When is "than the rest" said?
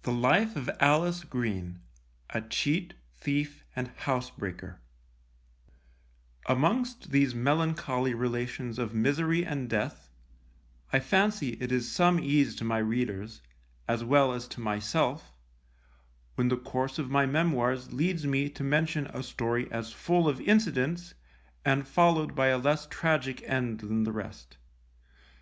23.80-24.56